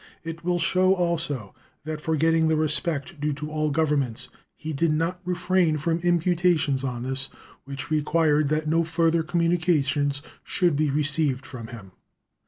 It 0.23 0.43
will 0.43 0.57
show 0.57 0.95
also 0.95 1.53
that, 1.83 2.01
forgetting 2.01 2.47
the 2.47 2.55
respect 2.55 3.19
due 3.21 3.33
to 3.33 3.51
all 3.51 3.69
governments, 3.69 4.29
he 4.55 4.73
did 4.73 4.91
not 4.91 5.19
refrain 5.25 5.77
from 5.77 5.99
imputations 5.99 6.83
on 6.83 7.03
this, 7.03 7.29
which 7.65 7.91
required 7.91 8.49
that 8.49 8.67
no 8.67 8.83
further 8.83 9.21
communications 9.21 10.23
should 10.43 10.75
be 10.75 10.89
received 10.89 11.45
from 11.45 11.67
him. 11.67 11.91